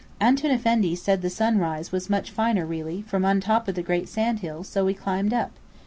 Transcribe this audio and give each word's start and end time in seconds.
Antoun 0.19 0.49
Effendi 0.49 0.95
said 0.95 1.21
the 1.21 1.29
sunrise 1.29 1.91
was 1.91 2.09
much 2.09 2.31
finer 2.31 2.65
really, 2.65 3.03
from 3.03 3.23
on 3.23 3.39
top 3.39 3.67
of 3.67 3.75
the 3.75 3.83
great 3.83 4.09
sandhill, 4.09 4.63
so 4.63 4.83
we 4.83 4.95
climbed 4.95 5.31
up. 5.31 5.51